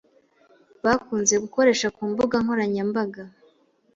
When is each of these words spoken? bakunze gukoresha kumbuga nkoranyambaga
bakunze 0.85 1.35
gukoresha 1.43 1.87
kumbuga 1.97 2.35
nkoranyambaga 2.43 3.23